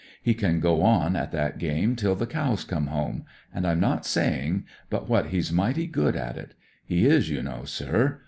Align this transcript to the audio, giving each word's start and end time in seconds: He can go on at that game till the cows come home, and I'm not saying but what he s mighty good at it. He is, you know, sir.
He 0.23 0.33
can 0.33 0.59
go 0.59 0.81
on 0.81 1.15
at 1.15 1.31
that 1.31 1.59
game 1.59 1.95
till 1.95 2.15
the 2.15 2.25
cows 2.25 2.63
come 2.63 2.87
home, 2.87 3.23
and 3.53 3.67
I'm 3.67 3.79
not 3.79 4.03
saying 4.03 4.65
but 4.89 5.07
what 5.07 5.27
he 5.27 5.37
s 5.37 5.51
mighty 5.51 5.85
good 5.85 6.15
at 6.15 6.37
it. 6.39 6.55
He 6.83 7.05
is, 7.05 7.29
you 7.29 7.43
know, 7.43 7.65
sir. 7.65 8.19